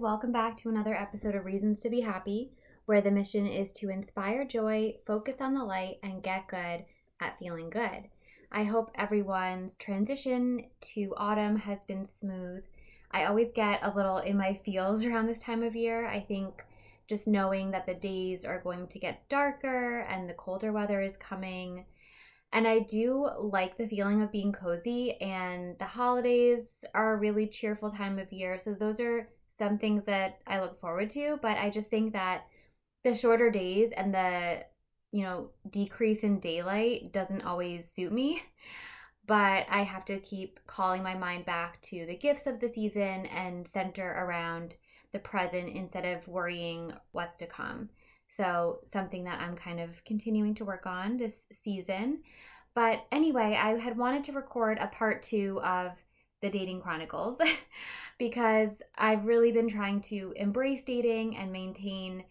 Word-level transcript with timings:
Welcome 0.00 0.32
back 0.32 0.56
to 0.56 0.70
another 0.70 0.94
episode 0.94 1.34
of 1.34 1.44
Reasons 1.44 1.78
to 1.80 1.90
Be 1.90 2.00
Happy, 2.00 2.52
where 2.86 3.02
the 3.02 3.10
mission 3.10 3.46
is 3.46 3.70
to 3.72 3.90
inspire 3.90 4.46
joy, 4.46 4.94
focus 5.06 5.36
on 5.40 5.52
the 5.52 5.62
light, 5.62 5.98
and 6.02 6.22
get 6.22 6.48
good 6.48 6.86
at 7.20 7.38
feeling 7.38 7.68
good. 7.68 8.08
I 8.50 8.64
hope 8.64 8.92
everyone's 8.94 9.76
transition 9.76 10.64
to 10.94 11.12
autumn 11.18 11.54
has 11.54 11.84
been 11.84 12.06
smooth. 12.06 12.64
I 13.10 13.26
always 13.26 13.52
get 13.54 13.80
a 13.82 13.94
little 13.94 14.16
in 14.16 14.38
my 14.38 14.58
feels 14.64 15.04
around 15.04 15.26
this 15.26 15.40
time 15.40 15.62
of 15.62 15.76
year. 15.76 16.08
I 16.08 16.20
think 16.20 16.64
just 17.06 17.28
knowing 17.28 17.70
that 17.72 17.84
the 17.84 17.92
days 17.92 18.46
are 18.46 18.62
going 18.62 18.86
to 18.88 18.98
get 18.98 19.28
darker 19.28 20.06
and 20.08 20.26
the 20.26 20.32
colder 20.32 20.72
weather 20.72 21.02
is 21.02 21.18
coming. 21.18 21.84
And 22.54 22.66
I 22.66 22.78
do 22.78 23.28
like 23.38 23.76
the 23.76 23.86
feeling 23.86 24.22
of 24.22 24.32
being 24.32 24.50
cozy, 24.50 25.20
and 25.20 25.78
the 25.78 25.84
holidays 25.84 26.86
are 26.94 27.12
a 27.12 27.18
really 27.18 27.46
cheerful 27.46 27.90
time 27.90 28.18
of 28.18 28.32
year. 28.32 28.58
So, 28.58 28.72
those 28.72 28.98
are 28.98 29.28
some 29.60 29.76
things 29.76 30.04
that 30.06 30.40
I 30.46 30.58
look 30.60 30.80
forward 30.80 31.10
to, 31.10 31.38
but 31.42 31.58
I 31.58 31.68
just 31.68 31.88
think 31.88 32.14
that 32.14 32.46
the 33.04 33.14
shorter 33.14 33.50
days 33.50 33.92
and 33.94 34.12
the 34.14 34.64
you 35.12 35.22
know 35.22 35.50
decrease 35.68 36.20
in 36.20 36.40
daylight 36.40 37.12
doesn't 37.12 37.42
always 37.42 37.88
suit 37.88 38.12
me. 38.12 38.42
But 39.26 39.66
I 39.70 39.84
have 39.84 40.04
to 40.06 40.18
keep 40.18 40.58
calling 40.66 41.04
my 41.04 41.14
mind 41.14 41.44
back 41.44 41.80
to 41.82 42.04
the 42.04 42.16
gifts 42.16 42.48
of 42.48 42.58
the 42.58 42.68
season 42.68 43.26
and 43.26 43.68
center 43.68 44.10
around 44.10 44.74
the 45.12 45.20
present 45.20 45.68
instead 45.76 46.04
of 46.04 46.26
worrying 46.26 46.92
what's 47.12 47.38
to 47.38 47.46
come. 47.46 47.90
So, 48.28 48.80
something 48.86 49.22
that 49.24 49.40
I'm 49.40 49.54
kind 49.54 49.78
of 49.78 50.04
continuing 50.04 50.56
to 50.56 50.64
work 50.64 50.84
on 50.84 51.16
this 51.16 51.44
season. 51.52 52.22
But 52.74 53.06
anyway, 53.12 53.56
I 53.60 53.78
had 53.78 53.96
wanted 53.96 54.24
to 54.24 54.32
record 54.32 54.78
a 54.78 54.88
part 54.88 55.22
two 55.22 55.60
of 55.62 55.92
the 56.42 56.50
Dating 56.50 56.80
Chronicles 56.80 57.38
because 58.20 58.70
I've 58.98 59.24
really 59.24 59.50
been 59.50 59.68
trying 59.68 60.02
to 60.02 60.34
embrace 60.36 60.84
dating 60.84 61.38
and 61.38 61.50
maintain 61.50 62.22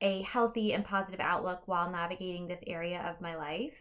a 0.00 0.22
healthy 0.22 0.72
and 0.72 0.84
positive 0.84 1.20
outlook 1.20 1.62
while 1.66 1.88
navigating 1.88 2.48
this 2.48 2.64
area 2.66 3.00
of 3.08 3.20
my 3.20 3.36
life. 3.36 3.74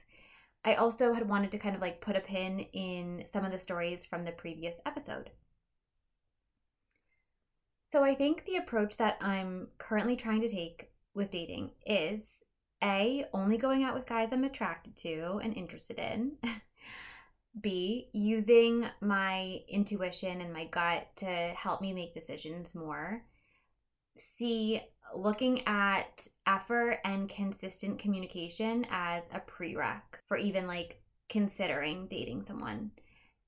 I 0.64 0.76
also 0.76 1.12
had 1.12 1.28
wanted 1.28 1.50
to 1.52 1.58
kind 1.58 1.76
of 1.76 1.82
like 1.82 2.02
put 2.02 2.16
a 2.16 2.22
pin 2.22 2.60
in 2.60 3.26
some 3.32 3.44
of 3.44 3.52
the 3.52 3.58
stories 3.58 4.06
from 4.06 4.26
the 4.26 4.32
previous 4.32 4.76
episode. 4.86 5.32
So 7.92 8.04
I 8.04 8.14
think 8.14 8.46
the 8.46 8.58
approach 8.58 8.98
that 8.98 9.18
I'm 9.20 9.70
currently 9.80 10.16
trying 10.16 10.42
to 10.42 10.50
take 10.50 10.92
with 11.16 11.32
dating 11.32 11.72
is 11.84 12.22
A, 12.84 13.26
only 13.34 13.58
going 13.58 13.84
out 13.84 13.96
with 13.96 14.06
guys 14.06 14.30
I'm 14.32 14.44
attracted 14.44 14.96
to 14.98 15.40
and 15.42 15.58
interested 15.58 15.98
in. 15.98 16.34
B, 17.62 18.10
using 18.14 18.86
my 19.02 19.62
intuition 19.68 20.42
and 20.42 20.54
my 20.54 20.66
gut 20.66 21.08
to 21.18 21.26
help 21.26 21.82
me 21.82 21.94
make 21.94 22.14
decisions 22.14 22.74
more. 22.76 23.24
C, 24.18 24.82
looking 25.16 25.66
at 25.68 26.28
effort 26.46 27.00
and 27.04 27.30
consistent 27.30 28.00
communication 28.00 28.86
as 28.92 29.24
a 29.34 29.40
prereq 29.40 30.02
for 30.28 30.38
even 30.38 30.68
like 30.68 31.02
considering 31.30 32.08
dating 32.08 32.44
someone. 32.44 32.92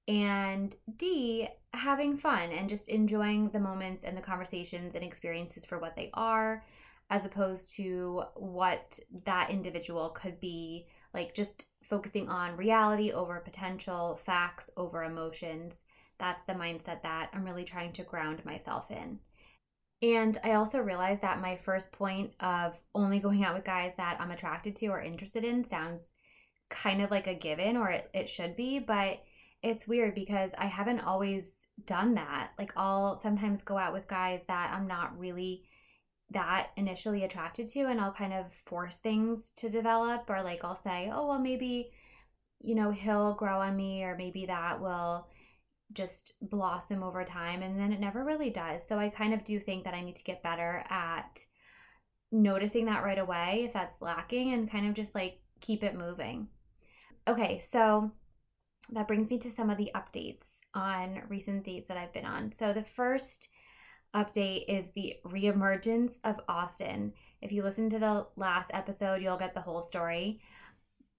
And 0.07 0.75
D, 0.97 1.47
having 1.73 2.17
fun 2.17 2.51
and 2.51 2.67
just 2.67 2.89
enjoying 2.89 3.49
the 3.49 3.59
moments 3.59 4.03
and 4.03 4.17
the 4.17 4.21
conversations 4.21 4.95
and 4.95 5.03
experiences 5.03 5.63
for 5.63 5.79
what 5.79 5.95
they 5.95 6.09
are, 6.13 6.63
as 7.09 7.25
opposed 7.25 7.71
to 7.75 8.23
what 8.35 8.97
that 9.25 9.49
individual 9.49 10.09
could 10.09 10.39
be 10.39 10.87
like 11.13 11.35
just 11.35 11.65
focusing 11.91 12.29
on 12.29 12.55
reality 12.55 13.11
over 13.11 13.39
potential, 13.41 14.19
facts 14.25 14.69
over 14.77 15.03
emotions. 15.03 15.81
That's 16.17 16.41
the 16.43 16.53
mindset 16.53 17.03
that 17.03 17.29
I'm 17.33 17.43
really 17.43 17.65
trying 17.65 17.91
to 17.93 18.03
ground 18.03 18.43
myself 18.45 18.89
in. 18.89 19.19
And 20.01 20.39
I 20.43 20.53
also 20.53 20.79
realized 20.79 21.21
that 21.21 21.41
my 21.41 21.57
first 21.57 21.91
point 21.91 22.31
of 22.39 22.79
only 22.95 23.19
going 23.19 23.43
out 23.43 23.53
with 23.53 23.65
guys 23.65 23.93
that 23.97 24.17
I'm 24.19 24.31
attracted 24.31 24.75
to 24.77 24.87
or 24.87 25.01
interested 25.01 25.43
in 25.43 25.63
sounds 25.65 26.11
kind 26.69 27.01
of 27.01 27.11
like 27.11 27.27
a 27.27 27.35
given, 27.35 27.75
or 27.75 27.89
it, 27.89 28.09
it 28.13 28.29
should 28.29 28.55
be, 28.55 28.79
but 28.79 29.21
it's 29.61 29.87
weird 29.87 30.15
because 30.15 30.51
I 30.57 30.67
haven't 30.67 31.01
always 31.01 31.43
done 31.85 32.15
that. 32.15 32.51
Like, 32.57 32.71
I'll 32.77 33.19
sometimes 33.19 33.61
go 33.61 33.77
out 33.77 33.93
with 33.93 34.07
guys 34.07 34.41
that 34.47 34.71
I'm 34.73 34.87
not 34.87 35.19
really 35.19 35.65
that 36.31 36.71
initially 36.77 37.23
attracted 37.23 37.67
to 37.67 37.81
and 37.81 37.99
I'll 38.01 38.13
kind 38.13 38.33
of 38.33 38.45
force 38.65 38.97
things 38.97 39.51
to 39.57 39.69
develop 39.69 40.29
or 40.29 40.41
like 40.41 40.63
I'll 40.63 40.75
say, 40.75 41.09
"Oh, 41.13 41.27
well 41.27 41.39
maybe 41.39 41.91
you 42.63 42.75
know, 42.75 42.91
he'll 42.91 43.33
grow 43.33 43.59
on 43.59 43.75
me 43.75 44.03
or 44.03 44.15
maybe 44.15 44.45
that 44.45 44.79
will 44.79 45.27
just 45.93 46.33
blossom 46.41 47.03
over 47.03 47.23
time 47.23 47.61
and 47.61 47.79
then 47.79 47.91
it 47.91 47.99
never 47.99 48.23
really 48.23 48.49
does. 48.49 48.87
So 48.87 48.97
I 48.97 49.09
kind 49.09 49.33
of 49.33 49.43
do 49.43 49.59
think 49.59 49.83
that 49.83 49.93
I 49.93 50.01
need 50.01 50.15
to 50.15 50.23
get 50.23 50.43
better 50.43 50.83
at 50.89 51.39
noticing 52.31 52.85
that 52.85 53.03
right 53.03 53.19
away 53.19 53.63
if 53.65 53.73
that's 53.73 54.01
lacking 54.01 54.53
and 54.53 54.71
kind 54.71 54.87
of 54.87 54.93
just 54.93 55.13
like 55.13 55.39
keep 55.59 55.83
it 55.83 55.97
moving. 55.97 56.47
Okay, 57.27 57.59
so 57.59 58.11
that 58.91 59.07
brings 59.07 59.29
me 59.29 59.37
to 59.39 59.51
some 59.51 59.69
of 59.69 59.77
the 59.77 59.91
updates 59.95 60.47
on 60.73 61.21
recent 61.27 61.63
dates 61.63 61.87
that 61.87 61.97
I've 61.97 62.13
been 62.13 62.25
on. 62.25 62.53
So 62.57 62.73
the 62.73 62.85
first 62.95 63.49
update 64.15 64.65
is 64.67 64.87
the 64.95 65.15
reemergence 65.25 66.13
of 66.23 66.39
Austin. 66.47 67.13
If 67.41 67.51
you 67.51 67.63
listen 67.63 67.89
to 67.89 67.99
the 67.99 68.27
last 68.35 68.69
episode, 68.73 69.21
you'll 69.21 69.37
get 69.37 69.53
the 69.53 69.61
whole 69.61 69.81
story. 69.81 70.41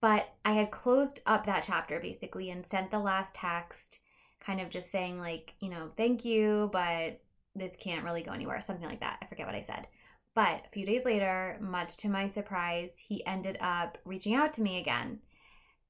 But 0.00 0.28
I 0.44 0.52
had 0.52 0.70
closed 0.70 1.20
up 1.26 1.46
that 1.46 1.64
chapter 1.66 2.00
basically 2.00 2.50
and 2.50 2.66
sent 2.66 2.90
the 2.90 2.98
last 2.98 3.34
text, 3.34 4.00
kind 4.40 4.60
of 4.60 4.68
just 4.68 4.90
saying, 4.90 5.20
like, 5.20 5.54
you 5.60 5.70
know, 5.70 5.90
thank 5.96 6.24
you, 6.24 6.70
but 6.72 7.20
this 7.54 7.76
can't 7.78 8.04
really 8.04 8.22
go 8.22 8.32
anywhere, 8.32 8.60
something 8.60 8.88
like 8.88 9.00
that. 9.00 9.18
I 9.22 9.26
forget 9.26 9.46
what 9.46 9.54
I 9.54 9.64
said. 9.66 9.86
But 10.34 10.64
a 10.66 10.70
few 10.72 10.86
days 10.86 11.04
later, 11.04 11.58
much 11.60 11.96
to 11.98 12.08
my 12.08 12.28
surprise, 12.28 12.90
he 12.98 13.24
ended 13.26 13.58
up 13.60 13.98
reaching 14.04 14.34
out 14.34 14.54
to 14.54 14.62
me 14.62 14.80
again. 14.80 15.20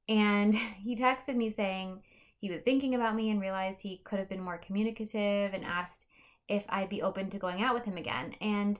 And 0.08 0.54
he 0.82 0.96
texted 0.96 1.36
me 1.36 1.52
saying 1.52 2.02
he 2.38 2.50
was 2.50 2.62
thinking 2.62 2.94
about 2.94 3.14
me 3.14 3.30
and 3.30 3.40
realized 3.40 3.80
he 3.80 4.02
could 4.04 4.18
have 4.18 4.28
been 4.28 4.42
more 4.42 4.58
communicative 4.58 5.54
and 5.54 5.64
asked 5.64 6.06
if 6.52 6.64
I'd 6.68 6.90
be 6.90 7.02
open 7.02 7.30
to 7.30 7.38
going 7.38 7.62
out 7.62 7.74
with 7.74 7.84
him 7.84 7.96
again. 7.96 8.34
And 8.40 8.78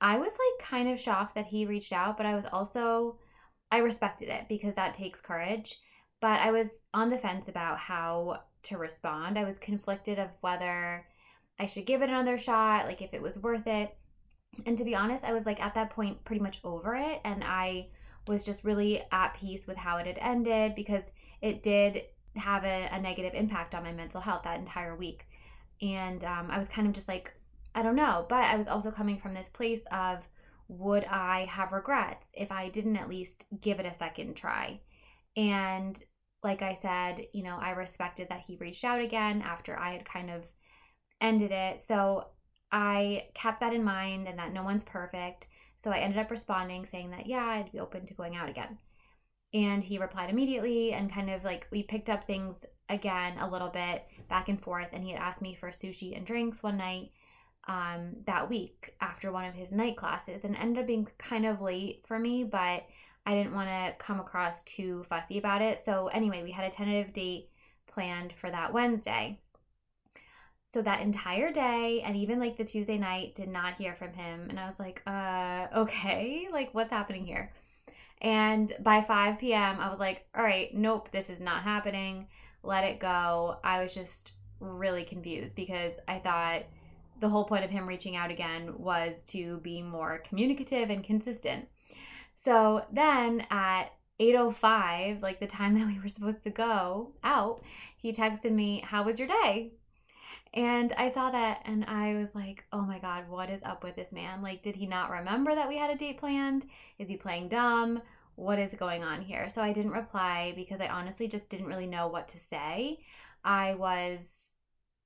I 0.00 0.16
was 0.18 0.30
like 0.30 0.68
kind 0.68 0.88
of 0.88 1.00
shocked 1.00 1.34
that 1.34 1.46
he 1.46 1.66
reached 1.66 1.92
out, 1.92 2.16
but 2.16 2.26
I 2.26 2.36
was 2.36 2.44
also, 2.52 3.18
I 3.72 3.78
respected 3.78 4.28
it 4.28 4.48
because 4.48 4.76
that 4.76 4.94
takes 4.94 5.20
courage. 5.20 5.80
But 6.20 6.40
I 6.40 6.52
was 6.52 6.80
on 6.94 7.10
the 7.10 7.18
fence 7.18 7.48
about 7.48 7.78
how 7.78 8.42
to 8.64 8.78
respond. 8.78 9.36
I 9.36 9.44
was 9.44 9.58
conflicted 9.58 10.18
of 10.18 10.30
whether 10.40 11.04
I 11.58 11.66
should 11.66 11.86
give 11.86 12.02
it 12.02 12.08
another 12.08 12.38
shot, 12.38 12.86
like 12.86 13.02
if 13.02 13.12
it 13.12 13.22
was 13.22 13.38
worth 13.38 13.66
it. 13.66 13.96
And 14.64 14.78
to 14.78 14.84
be 14.84 14.94
honest, 14.94 15.24
I 15.24 15.32
was 15.32 15.44
like 15.46 15.60
at 15.60 15.74
that 15.74 15.90
point 15.90 16.24
pretty 16.24 16.42
much 16.42 16.60
over 16.62 16.94
it. 16.94 17.20
And 17.24 17.42
I 17.44 17.88
was 18.28 18.44
just 18.44 18.64
really 18.64 19.02
at 19.10 19.34
peace 19.34 19.66
with 19.66 19.76
how 19.76 19.96
it 19.96 20.06
had 20.06 20.18
ended 20.20 20.76
because 20.76 21.02
it 21.42 21.64
did 21.64 22.02
have 22.36 22.64
a, 22.64 22.88
a 22.92 23.00
negative 23.00 23.34
impact 23.34 23.74
on 23.74 23.82
my 23.82 23.92
mental 23.92 24.20
health 24.20 24.42
that 24.44 24.58
entire 24.58 24.94
week 24.94 25.27
and 25.80 26.24
um, 26.24 26.50
I 26.50 26.58
was 26.58 26.68
kind 26.68 26.86
of 26.86 26.94
just 26.94 27.08
like, 27.08 27.32
I 27.74 27.82
don't 27.82 27.96
know. 27.96 28.26
But 28.28 28.44
I 28.44 28.56
was 28.56 28.68
also 28.68 28.90
coming 28.90 29.18
from 29.18 29.34
this 29.34 29.48
place 29.48 29.82
of, 29.92 30.18
would 30.68 31.04
I 31.04 31.46
have 31.46 31.72
regrets 31.72 32.26
if 32.34 32.52
I 32.52 32.68
didn't 32.68 32.96
at 32.96 33.08
least 33.08 33.44
give 33.60 33.80
it 33.80 33.86
a 33.86 33.94
second 33.94 34.34
try? 34.34 34.80
And 35.36 36.00
like 36.42 36.62
I 36.62 36.74
said, 36.74 37.26
you 37.32 37.42
know, 37.42 37.58
I 37.60 37.70
respected 37.70 38.28
that 38.30 38.42
he 38.46 38.56
reached 38.56 38.84
out 38.84 39.00
again 39.00 39.42
after 39.42 39.78
I 39.78 39.92
had 39.92 40.04
kind 40.04 40.30
of 40.30 40.44
ended 41.20 41.50
it. 41.50 41.80
So 41.80 42.28
I 42.70 43.28
kept 43.34 43.60
that 43.60 43.72
in 43.72 43.82
mind 43.82 44.28
and 44.28 44.38
that 44.38 44.52
no 44.52 44.62
one's 44.62 44.84
perfect. 44.84 45.46
So 45.78 45.90
I 45.90 45.98
ended 45.98 46.18
up 46.18 46.30
responding 46.30 46.86
saying 46.90 47.10
that, 47.10 47.26
yeah, 47.26 47.44
I'd 47.44 47.72
be 47.72 47.80
open 47.80 48.06
to 48.06 48.14
going 48.14 48.36
out 48.36 48.48
again. 48.48 48.78
And 49.54 49.82
he 49.82 49.98
replied 49.98 50.30
immediately 50.30 50.92
and 50.92 51.12
kind 51.12 51.30
of 51.30 51.44
like 51.44 51.66
we 51.70 51.82
picked 51.82 52.10
up 52.10 52.26
things 52.26 52.64
again 52.88 53.38
a 53.38 53.48
little 53.48 53.68
bit 53.68 54.06
back 54.28 54.48
and 54.48 54.60
forth. 54.60 54.88
And 54.92 55.02
he 55.02 55.12
had 55.12 55.20
asked 55.20 55.42
me 55.42 55.54
for 55.54 55.70
sushi 55.70 56.16
and 56.16 56.26
drinks 56.26 56.62
one 56.62 56.76
night 56.76 57.10
um, 57.66 58.16
that 58.26 58.48
week 58.48 58.94
after 59.00 59.30
one 59.30 59.44
of 59.44 59.54
his 59.54 59.72
night 59.72 59.96
classes 59.96 60.44
and 60.44 60.56
ended 60.56 60.80
up 60.80 60.86
being 60.86 61.08
kind 61.18 61.46
of 61.46 61.60
late 61.60 62.02
for 62.06 62.18
me, 62.18 62.44
but 62.44 62.84
I 63.26 63.34
didn't 63.34 63.54
want 63.54 63.68
to 63.68 63.94
come 63.98 64.20
across 64.20 64.62
too 64.62 65.04
fussy 65.08 65.38
about 65.38 65.60
it. 65.60 65.78
So, 65.78 66.08
anyway, 66.08 66.42
we 66.42 66.50
had 66.50 66.64
a 66.64 66.74
tentative 66.74 67.12
date 67.12 67.50
planned 67.86 68.32
for 68.32 68.50
that 68.50 68.72
Wednesday. 68.72 69.38
So 70.72 70.82
that 70.82 71.00
entire 71.00 71.50
day 71.50 72.02
and 72.04 72.14
even 72.14 72.38
like 72.38 72.56
the 72.56 72.64
Tuesday 72.64 72.98
night 72.98 73.34
did 73.34 73.48
not 73.48 73.78
hear 73.78 73.94
from 73.94 74.12
him. 74.12 74.48
And 74.50 74.60
I 74.60 74.66
was 74.66 74.78
like, 74.78 75.02
uh, 75.06 75.66
okay, 75.74 76.48
like 76.52 76.74
what's 76.74 76.90
happening 76.90 77.26
here? 77.26 77.52
And 78.20 78.72
by 78.80 79.02
5 79.02 79.38
p.m., 79.38 79.78
I 79.78 79.90
was 79.90 80.00
like, 80.00 80.26
all 80.34 80.42
right, 80.42 80.74
nope, 80.74 81.10
this 81.12 81.30
is 81.30 81.40
not 81.40 81.62
happening. 81.62 82.28
Let 82.68 82.84
it 82.84 83.00
go. 83.00 83.56
I 83.64 83.82
was 83.82 83.94
just 83.94 84.32
really 84.60 85.02
confused 85.02 85.54
because 85.54 85.94
I 86.06 86.18
thought 86.18 86.64
the 87.18 87.28
whole 87.30 87.44
point 87.44 87.64
of 87.64 87.70
him 87.70 87.88
reaching 87.88 88.14
out 88.14 88.30
again 88.30 88.74
was 88.76 89.24
to 89.28 89.56
be 89.62 89.80
more 89.80 90.22
communicative 90.28 90.90
and 90.90 91.02
consistent. 91.02 91.66
So 92.44 92.84
then 92.92 93.46
at 93.50 93.94
8:05, 94.20 95.22
like 95.22 95.40
the 95.40 95.46
time 95.46 95.72
that 95.78 95.86
we 95.86 95.98
were 95.98 96.10
supposed 96.10 96.42
to 96.44 96.50
go 96.50 97.14
out, 97.24 97.62
he 97.96 98.12
texted 98.12 98.52
me, 98.52 98.82
"How 98.84 99.02
was 99.02 99.18
your 99.18 99.28
day?" 99.28 99.72
And 100.52 100.92
I 100.92 101.08
saw 101.08 101.30
that 101.30 101.62
and 101.64 101.86
I 101.86 102.16
was 102.16 102.34
like, 102.34 102.64
oh 102.70 102.82
my 102.82 102.98
God, 102.98 103.30
what 103.30 103.48
is 103.48 103.62
up 103.62 103.82
with 103.82 103.96
this 103.96 104.12
man? 104.12 104.42
Like, 104.42 104.62
did 104.62 104.76
he 104.76 104.86
not 104.86 105.10
remember 105.10 105.54
that 105.54 105.68
we 105.68 105.78
had 105.78 105.90
a 105.90 105.96
date 105.96 106.18
planned? 106.18 106.66
Is 106.98 107.08
he 107.08 107.16
playing 107.16 107.48
dumb? 107.48 108.02
What 108.38 108.60
is 108.60 108.72
going 108.74 109.02
on 109.02 109.20
here? 109.20 109.48
So 109.52 109.60
I 109.60 109.72
didn't 109.72 109.90
reply 109.90 110.52
because 110.54 110.80
I 110.80 110.86
honestly 110.86 111.26
just 111.26 111.48
didn't 111.48 111.66
really 111.66 111.88
know 111.88 112.06
what 112.06 112.28
to 112.28 112.38
say. 112.38 113.00
I 113.44 113.74
was 113.74 114.20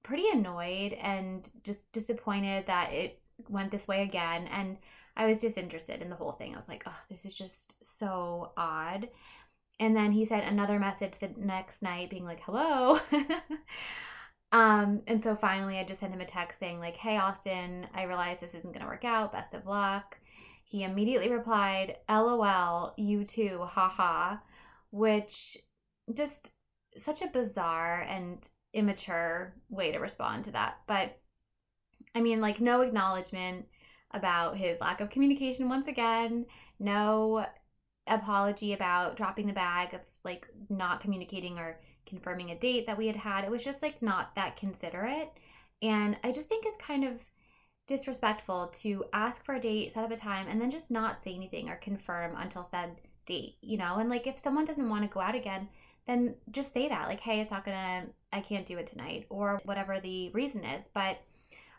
pretty 0.03 0.29
annoyed 0.31 0.93
and 0.93 1.51
just 1.65 1.91
disappointed 1.93 2.67
that 2.67 2.93
it 2.93 3.23
went 3.49 3.71
this 3.71 3.89
way 3.89 4.03
again. 4.03 4.49
And 4.49 4.77
I 5.17 5.25
was 5.25 5.39
disinterested 5.39 6.03
in 6.03 6.11
the 6.11 6.17
whole 6.17 6.33
thing. 6.33 6.53
I 6.55 6.59
was 6.59 6.69
like, 6.69 6.83
oh, 6.87 6.99
this 7.09 7.25
is 7.25 7.33
just 7.33 7.77
so 7.99 8.53
odd. 8.59 9.09
And 9.81 9.97
then 9.97 10.13
he 10.13 10.27
sent 10.27 10.45
another 10.45 10.79
message 10.79 11.15
the 11.19 11.31
next 11.39 11.81
night 11.81 12.11
being 12.11 12.27
like, 12.27 12.41
hello. 12.43 13.01
um, 14.53 15.01
and 15.07 15.25
so 15.25 15.35
finally 15.37 15.79
I 15.79 15.85
just 15.85 16.01
sent 16.01 16.13
him 16.13 16.21
a 16.21 16.27
text 16.27 16.59
saying, 16.59 16.81
like, 16.81 16.99
hey, 16.99 17.17
Austin, 17.17 17.87
I 17.95 18.03
realize 18.03 18.41
this 18.41 18.55
isn't 18.55 18.73
going 18.75 18.85
to 18.85 18.93
work 18.93 19.07
out. 19.07 19.33
Best 19.33 19.55
of 19.55 19.65
luck. 19.65 20.19
He 20.65 20.85
immediately 20.85 21.31
replied, 21.31 21.97
LOL, 22.09 22.95
you 22.97 23.25
too, 23.25 23.61
haha, 23.63 24.37
which 24.91 25.59
just 26.15 26.51
such 26.97 27.23
a 27.23 27.27
bizarre 27.27 28.03
and 28.09 28.49
immature 28.73 29.55
way 29.69 29.93
to 29.93 29.99
respond 29.99 30.45
to 30.45 30.53
that. 30.53 30.79
But 30.87 31.19
I 32.15 32.21
mean, 32.21 32.41
like, 32.41 32.61
no 32.61 32.81
acknowledgement 32.83 33.67
about 34.13 34.57
his 34.57 34.81
lack 34.81 35.01
of 35.01 35.11
communication 35.11 35.69
once 35.69 35.87
again, 35.87 36.47
no 36.79 37.47
apology 38.07 38.73
about 38.73 39.17
dropping 39.17 39.47
the 39.47 39.53
bag 39.53 39.95
of 39.95 40.01
like 40.25 40.47
not 40.69 41.01
communicating 41.01 41.59
or 41.59 41.81
confirming 42.07 42.51
a 42.51 42.59
date 42.59 42.87
that 42.87 42.99
we 42.99 43.07
had 43.07 43.17
had. 43.17 43.45
It 43.45 43.51
was 43.51 43.65
just 43.65 43.83
like 43.83 44.03
not 44.03 44.35
that 44.35 44.57
considerate. 44.57 45.31
And 45.81 46.17
I 46.23 46.33
just 46.33 46.49
think 46.49 46.65
it's 46.67 46.77
kind 46.77 47.05
of 47.05 47.15
disrespectful 47.87 48.73
to 48.81 49.05
ask 49.13 49.45
for 49.45 49.55
a 49.55 49.61
date, 49.61 49.93
set 49.93 50.05
up 50.05 50.11
a 50.11 50.17
time, 50.17 50.47
and 50.49 50.61
then 50.61 50.71
just 50.71 50.91
not 50.91 51.23
say 51.23 51.35
anything 51.35 51.69
or 51.69 51.77
confirm 51.77 52.37
until 52.37 52.67
said 52.71 53.01
date, 53.27 53.57
you 53.61 53.77
know? 53.77 53.97
And 53.97 54.09
like 54.09 54.27
if 54.27 54.43
someone 54.43 54.65
doesn't 54.65 54.89
want 54.89 55.03
to 55.03 55.13
go 55.13 55.21
out 55.21 55.35
again, 55.35 55.69
then 56.07 56.35
just 56.51 56.73
say 56.73 56.89
that. 56.89 57.09
Like, 57.09 57.21
hey, 57.21 57.41
it's 57.41 57.51
not 57.51 57.65
gonna, 57.65 58.07
I 58.33 58.41
can't 58.41 58.67
do 58.67 58.79
it 58.79 58.87
tonight, 58.87 59.27
or 59.29 59.61
whatever 59.65 60.01
the 60.01 60.31
reason 60.31 60.65
is. 60.65 60.85
But 60.95 61.19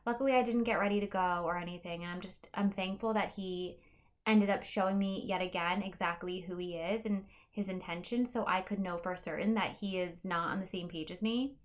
luckily, 0.06 0.34
I 0.34 0.44
didn't 0.44 0.64
get 0.64 0.80
ready 0.80 1.00
to 1.00 1.08
go 1.08 1.44
or 1.44 1.58
anything. 1.58 2.04
And 2.04 2.12
I'm 2.12 2.22
just, 2.22 2.50
I'm 2.54 2.70
thankful 2.70 3.14
that 3.14 3.34
he 3.36 3.78
ended 4.26 4.50
up 4.50 4.64
showing 4.64 4.98
me 4.98 5.24
yet 5.26 5.42
again 5.42 5.82
exactly 5.82 6.40
who 6.40 6.56
he 6.56 6.76
is 6.76 7.06
and 7.06 7.26
his 7.52 7.68
intention 7.68 8.26
so 8.26 8.46
I 8.48 8.62
could 8.62 8.80
know 8.80 8.98
for 8.98 9.16
certain 9.18 9.54
that 9.56 9.76
he 9.80 10.00
is 10.00 10.24
not 10.24 10.50
on 10.50 10.62
the 10.62 10.68
same 10.68 10.88
page 10.88 11.12
as 11.12 11.22
me. 11.22 11.56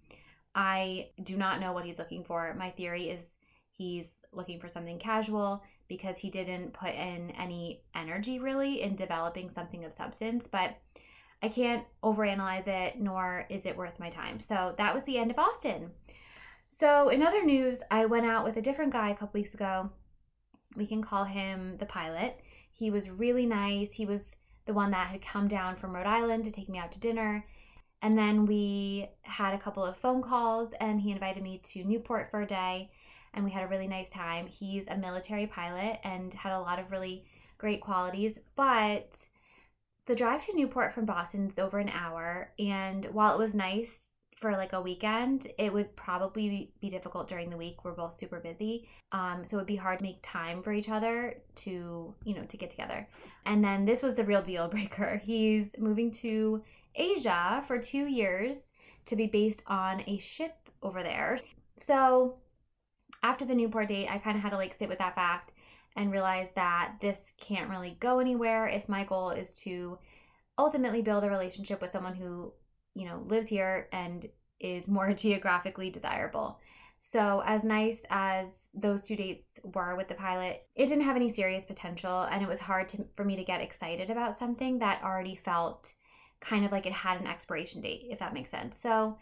I 0.55 1.11
do 1.23 1.37
not 1.37 1.61
know 1.61 1.73
what 1.73 1.85
he's 1.85 1.99
looking 1.99 2.25
for. 2.25 2.53
My 2.59 2.71
theory 2.71 3.11
is 3.11 3.23
he's 3.79 4.17
looking 4.33 4.59
for 4.61 4.69
something 4.69 4.99
casual 4.99 5.63
because 5.89 6.19
he 6.19 6.29
didn't 6.29 6.73
put 6.73 6.95
in 6.95 7.31
any 7.31 7.81
energy 7.95 8.39
really 8.39 8.83
in 8.83 8.97
developing 8.97 9.49
something 9.49 9.85
of 9.85 9.95
substance, 9.95 10.47
but 10.51 10.77
I 11.43 11.49
can't 11.49 11.85
overanalyze 12.03 12.67
it, 12.67 13.01
nor 13.01 13.47
is 13.49 13.65
it 13.65 13.77
worth 13.77 14.01
my 14.01 14.11
time. 14.11 14.41
So 14.41 14.75
that 14.77 14.95
was 14.95 15.05
the 15.05 15.17
end 15.17 15.31
of 15.31 15.39
Austin. 15.39 15.93
So, 16.79 17.09
in 17.09 17.23
other 17.23 17.45
news, 17.45 17.79
I 17.91 18.07
went 18.07 18.27
out 18.27 18.45
with 18.45 18.57
a 18.57 18.63
different 18.63 18.93
guy 18.93 19.11
a 19.11 19.15
couple 19.15 19.41
weeks 19.41 19.55
ago. 19.55 19.91
We 20.77 20.87
can 20.87 21.03
call 21.03 21.25
him 21.25 21.77
the 21.79 21.87
pilot. 21.87 22.39
He 22.73 22.91
was 22.91 23.11
really 23.11 23.47
nice. 23.47 23.93
He 23.93 24.07
was 24.07 24.33
the 24.67 24.75
one 24.75 24.93
that 24.93 25.09
had 25.09 25.23
come 25.23 25.49
down 25.49 25.75
from 25.75 25.95
Rhode 25.95 26.07
Island 26.07 26.45
to 26.45 26.53
take 26.53 26.69
me 26.69 26.79
out 26.79 26.93
to 26.93 27.01
dinner. 27.01 27.45
And 28.03 28.17
then 28.17 28.47
we 28.47 29.09
had 29.23 29.55
a 29.55 29.59
couple 29.59 29.85
of 29.85 29.97
phone 29.97 30.23
calls, 30.23 30.73
and 30.81 31.01
he 31.01 31.11
invited 31.11 31.43
me 31.43 31.61
to 31.65 31.85
Newport 31.85 32.31
for 32.31 32.43
a 32.43 32.47
day, 32.47 32.91
and 33.35 33.45
we 33.45 33.51
had 33.51 33.65
a 33.65 33.69
really 33.69 33.89
nice 33.89 34.09
time. 34.09 34.47
He's 34.47 34.87
a 34.89 34.97
military 34.97 35.47
pilot 35.47 35.99
and 36.05 36.33
had 36.33 36.53
a 36.53 36.61
lot 36.61 36.79
of 36.79 36.91
really 36.91 37.25
great 37.59 37.81
qualities, 37.81 38.39
but 38.57 39.11
the 40.07 40.15
drive 40.15 40.45
to 40.47 40.57
Newport 40.57 40.95
from 40.95 41.05
Boston 41.05 41.49
is 41.49 41.59
over 41.59 41.79
an 41.79 41.91
hour. 41.91 42.53
And 42.59 43.05
while 43.07 43.35
it 43.35 43.39
was 43.39 43.53
nice 43.53 44.09
for 44.41 44.53
like 44.53 44.73
a 44.73 44.81
weekend, 44.81 45.49
it 45.59 45.73
would 45.73 45.95
probably 45.97 46.73
be 46.81 46.89
difficult 46.89 47.29
during 47.29 47.51
the 47.51 47.57
week. 47.57 47.85
We're 47.85 47.93
both 47.93 48.19
super 48.19 48.41
busy. 48.41 48.89
Um, 49.13 49.45
so 49.45 49.57
it 49.57 49.61
would 49.61 49.67
be 49.67 49.77
hard 49.77 49.99
to 49.99 50.05
make 50.05 50.21
time 50.23 50.63
for 50.63 50.73
each 50.73 50.89
other 50.89 51.37
to, 51.57 52.15
you 52.25 52.35
know, 52.35 52.45
to 52.45 52.57
get 52.57 52.71
together. 52.71 53.07
And 53.45 53.63
then 53.63 53.85
this 53.85 54.01
was 54.01 54.15
the 54.15 54.25
real 54.25 54.43
deal 54.43 54.69
breaker. 54.69 55.21
He's 55.25 55.67
moving 55.77 56.11
to 56.13 56.63
Asia 56.99 57.63
for 57.67 57.79
two 57.79 58.07
years 58.07 58.57
to 59.07 59.17
be 59.17 59.27
based 59.27 59.63
on 59.67 60.03
a 60.07 60.19
ship 60.19 60.69
over 60.83 61.03
there. 61.03 61.39
So 61.87 62.37
after 63.23 63.45
the 63.45 63.55
Newport 63.55 63.89
date, 63.89 64.09
I 64.11 64.19
kind 64.19 64.37
of 64.37 64.43
had 64.43 64.51
to 64.51 64.57
like 64.57 64.77
sit 64.79 64.89
with 64.89 64.99
that 64.99 65.15
fact 65.15 65.53
and 65.97 66.13
realize 66.13 66.49
that 66.55 66.97
this 67.01 67.19
can't 67.39 67.71
really 67.71 67.97
go 68.01 68.19
anywhere 68.19 68.69
if 68.69 68.89
my 68.89 69.05
goal 69.05 69.31
is 69.31 69.55
to 69.55 69.99
ultimately 70.59 71.03
build 71.03 71.25
a 71.25 71.31
relationship 71.31 71.81
with 71.81 71.93
someone 71.93 72.15
who 72.15 72.53
you 72.99 73.07
know, 73.07 73.23
lives 73.29 73.49
here 73.49 73.89
and 73.93 74.27
is 74.61 74.89
more 74.89 75.13
geographically 75.15 75.89
desirable. 75.89 76.59
So, 77.01 77.43
as 77.47 77.63
nice 77.63 78.01
as 78.11 78.49
those 78.75 79.07
two 79.07 79.15
dates 79.15 79.61
were 79.63 79.95
with 79.95 80.09
the 80.09 80.15
pilot, 80.15 80.67
it 80.75 80.87
didn't 80.87 81.05
have 81.05 81.15
any 81.15 81.33
serious 81.33 81.65
potential, 81.65 82.23
and 82.23 82.43
it 82.43 82.49
was 82.49 82.59
hard 82.59 82.89
to, 82.89 83.07
for 83.17 83.25
me 83.25 83.37
to 83.37 83.45
get 83.45 83.61
excited 83.61 84.11
about 84.11 84.37
something 84.37 84.81
that 84.81 85.03
already 85.05 85.37
felt 85.37 85.93
kind 86.41 86.65
of 86.65 86.73
like 86.73 86.87
it 86.87 86.93
had 86.93 87.21
an 87.21 87.27
expiration 87.27 87.81
date, 87.81 88.07
if 88.11 88.19
that 88.19 88.35
makes 88.35 88.51
sense. 88.51 88.77
So, 88.81 89.19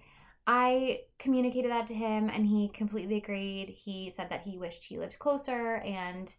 I 0.48 1.00
communicated 1.18 1.72
that 1.72 1.88
to 1.88 1.94
him, 1.94 2.28
and 2.28 2.46
he 2.46 2.68
completely 2.68 3.16
agreed. 3.16 3.68
He 3.68 4.12
said 4.16 4.30
that 4.30 4.42
he 4.42 4.58
wished 4.58 4.84
he 4.84 4.96
lived 4.96 5.18
closer 5.18 5.76
and 5.78 6.32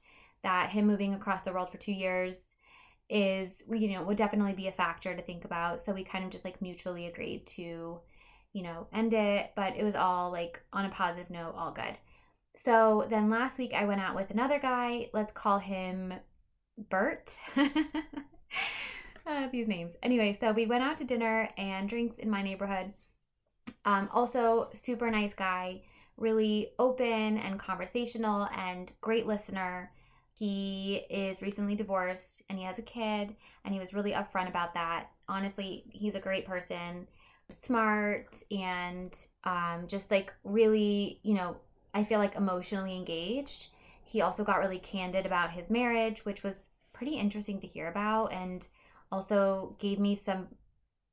that 0.43 0.69
him 0.69 0.87
moving 0.87 1.13
across 1.13 1.41
the 1.43 1.51
world 1.51 1.69
for 1.69 1.77
two 1.77 1.91
years 1.91 2.45
is 3.09 3.49
you 3.69 3.93
know 3.93 4.03
would 4.03 4.17
definitely 4.17 4.53
be 4.53 4.67
a 4.67 4.71
factor 4.71 5.15
to 5.15 5.21
think 5.21 5.45
about 5.45 5.79
so 5.79 5.93
we 5.93 6.03
kind 6.03 6.25
of 6.25 6.31
just 6.31 6.43
like 6.43 6.61
mutually 6.61 7.05
agreed 7.05 7.45
to 7.47 7.99
you 8.51 8.63
know 8.63 8.87
end 8.91 9.13
it 9.13 9.51
but 9.55 9.75
it 9.77 9.83
was 9.83 9.95
all 9.95 10.29
like 10.29 10.61
on 10.73 10.85
a 10.85 10.89
positive 10.89 11.29
note 11.29 11.53
all 11.57 11.71
good 11.71 11.97
so 12.53 13.07
then 13.09 13.29
last 13.29 13.57
week 13.57 13.71
i 13.73 13.85
went 13.85 14.01
out 14.01 14.15
with 14.15 14.29
another 14.29 14.59
guy 14.59 15.09
let's 15.13 15.31
call 15.31 15.57
him 15.57 16.13
bert 16.89 17.31
uh, 19.27 19.47
these 19.51 19.67
names 19.67 19.93
anyway 20.03 20.37
so 20.39 20.51
we 20.51 20.65
went 20.65 20.83
out 20.83 20.97
to 20.97 21.03
dinner 21.03 21.49
and 21.57 21.89
drinks 21.89 22.17
in 22.17 22.29
my 22.29 22.41
neighborhood 22.41 22.93
um, 23.85 24.09
also 24.11 24.69
super 24.73 25.09
nice 25.11 25.33
guy 25.33 25.81
really 26.17 26.69
open 26.79 27.37
and 27.37 27.59
conversational 27.59 28.47
and 28.55 28.91
great 29.01 29.27
listener 29.27 29.91
he 30.37 31.01
is 31.09 31.41
recently 31.41 31.73
divorced 31.73 32.43
and 32.47 32.59
he 32.59 32.65
has 32.65 32.77
a 32.77 32.83
kid, 32.83 33.35
and 33.65 33.73
he 33.73 33.79
was 33.79 33.93
really 33.93 34.11
upfront 34.11 34.47
about 34.47 34.75
that. 34.75 35.07
Honestly, 35.27 35.83
he's 35.89 36.13
a 36.13 36.19
great 36.19 36.45
person, 36.45 37.07
smart, 37.49 38.43
and 38.51 39.17
um, 39.45 39.85
just 39.87 40.11
like 40.11 40.31
really, 40.43 41.19
you 41.23 41.33
know, 41.33 41.57
I 41.95 42.03
feel 42.03 42.19
like 42.19 42.35
emotionally 42.35 42.95
engaged. 42.95 43.69
He 44.03 44.21
also 44.21 44.43
got 44.43 44.59
really 44.59 44.77
candid 44.77 45.25
about 45.25 45.49
his 45.51 45.71
marriage, 45.71 46.23
which 46.23 46.43
was 46.43 46.69
pretty 46.93 47.15
interesting 47.15 47.59
to 47.61 47.67
hear 47.67 47.87
about, 47.87 48.31
and 48.31 48.67
also 49.11 49.75
gave 49.79 49.99
me 49.99 50.15
some 50.15 50.47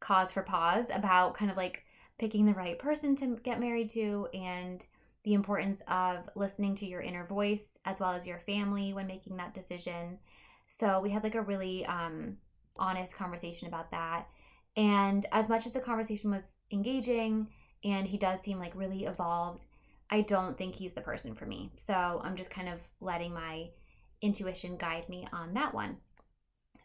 cause 0.00 0.32
for 0.32 0.42
pause 0.42 0.86
about 0.92 1.34
kind 1.34 1.50
of 1.50 1.56
like 1.56 1.84
picking 2.18 2.46
the 2.46 2.54
right 2.54 2.78
person 2.78 3.16
to 3.16 3.38
get 3.42 3.60
married 3.60 3.90
to 3.90 4.28
and 4.34 4.84
the 5.24 5.34
importance 5.34 5.80
of 5.88 6.18
listening 6.34 6.74
to 6.76 6.86
your 6.86 7.00
inner 7.00 7.26
voice 7.26 7.78
as 7.84 7.98
well 7.98 8.12
as 8.12 8.26
your 8.26 8.38
family 8.40 8.92
when 8.92 9.06
making 9.06 9.36
that 9.36 9.54
decision. 9.54 10.18
So 10.68 11.00
we 11.00 11.10
had 11.10 11.24
like 11.24 11.34
a 11.34 11.42
really 11.42 11.84
um, 11.86 12.36
honest 12.78 13.14
conversation 13.14 13.68
about 13.68 13.90
that. 13.90 14.26
And 14.76 15.24
as 15.32 15.48
much 15.48 15.66
as 15.66 15.72
the 15.72 15.80
conversation 15.80 16.30
was 16.30 16.52
engaging 16.70 17.46
and 17.84 18.06
he 18.06 18.18
does 18.18 18.40
seem 18.42 18.58
like 18.58 18.74
really 18.74 19.04
evolved, 19.04 19.64
I 20.10 20.20
don't 20.22 20.58
think 20.58 20.74
he's 20.74 20.94
the 20.94 21.00
person 21.00 21.34
for 21.34 21.46
me. 21.46 21.72
So 21.78 22.20
I'm 22.22 22.36
just 22.36 22.50
kind 22.50 22.68
of 22.68 22.80
letting 23.00 23.32
my 23.32 23.68
intuition 24.20 24.76
guide 24.76 25.08
me 25.08 25.26
on 25.32 25.54
that 25.54 25.72
one. 25.72 25.96